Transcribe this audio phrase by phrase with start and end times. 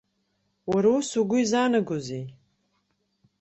[0.71, 2.25] Уара ус угәы изаанагазеи?